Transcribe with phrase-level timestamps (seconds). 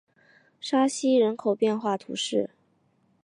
[0.59, 2.49] 沙西人口变化图示